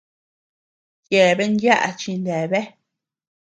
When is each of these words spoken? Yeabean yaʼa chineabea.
Yeabean 1.13 1.53
yaʼa 1.63 1.89
chineabea. 1.99 2.65